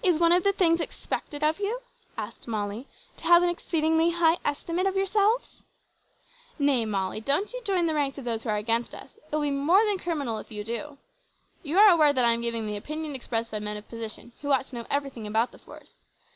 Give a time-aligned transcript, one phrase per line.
[0.00, 1.80] "Is one of the things expected of you,"
[2.16, 2.86] asked Molly,
[3.16, 5.64] "to have an exceedingly high estimate of yourselves?"
[6.56, 9.16] "Nay, Molly, don't you join the ranks of those who are against us.
[9.16, 10.98] It will be more than criminal if you do.
[11.64, 14.52] You are aware that I am giving the opinion expressed by men of position who
[14.52, 15.96] ought to know everything about the force.